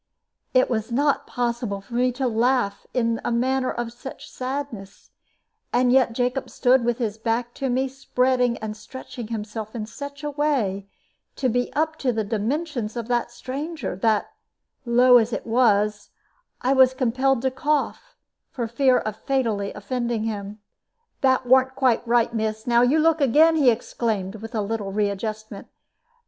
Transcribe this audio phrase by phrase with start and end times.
[0.55, 5.11] It was not possible for me to laugh in a matter of such sadness;
[5.71, 10.23] and yet Jacob stood, with his back to me, spreading and stretching himself in such
[10.23, 10.87] a way,
[11.35, 14.31] to be up to the dimensions of the stranger, that
[14.87, 16.09] low as it was
[16.61, 18.15] I was compelled to cough,
[18.49, 20.57] for fear of fatally offending him.
[21.21, 22.65] "That warn't quite right, miss.
[22.65, 25.67] Now you look again," he exclaimed, with a little readjustment.